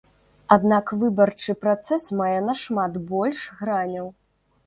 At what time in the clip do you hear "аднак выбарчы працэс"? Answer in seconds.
0.53-2.07